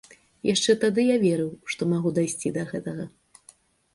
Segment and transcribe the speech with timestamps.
[0.53, 3.03] Яшчэ тады я верыў, што магу дайсці да гэтага.